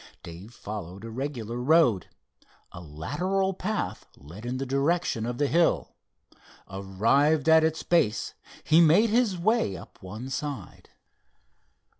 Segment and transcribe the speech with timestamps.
[0.23, 2.07] Dave followed a regular road.
[2.71, 5.93] A lateral path led in the direction of the hill.
[6.67, 8.33] Arrived at its base,
[8.63, 10.89] he made his way up one side.